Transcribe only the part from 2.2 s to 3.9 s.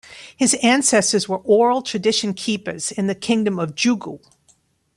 keepers in the kingdom of